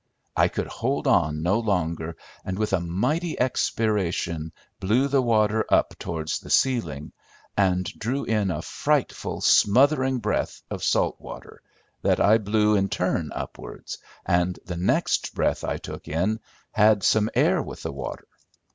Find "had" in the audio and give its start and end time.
16.71-17.03